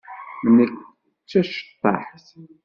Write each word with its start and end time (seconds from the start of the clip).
Nekk 0.55 0.79
d 1.27 1.27
taceṭṭaḥt. 1.29 2.27